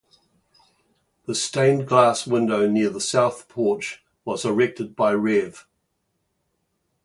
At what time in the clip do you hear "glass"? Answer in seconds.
1.87-2.25